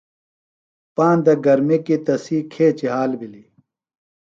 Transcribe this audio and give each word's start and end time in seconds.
پاندہ 0.95 1.33
گرمی 1.45 1.77
کیۡ 1.85 2.01
تسی 2.05 2.37
کھیچیۡ 2.51 2.91
حال 2.93 3.11
بِھلیۡ۔ 3.19 3.47